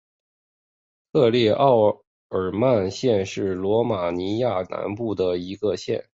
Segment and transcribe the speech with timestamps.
[1.13, 6.07] 特列奥尔曼县是罗马尼亚南部的一个县。